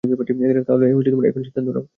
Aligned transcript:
তাহলে 0.67 0.83
এখন 1.29 1.41
সিদ্ধান্ত 1.43 1.69
নাও। 1.69 1.83